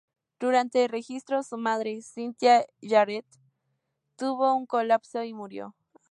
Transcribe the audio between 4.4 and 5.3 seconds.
un colapso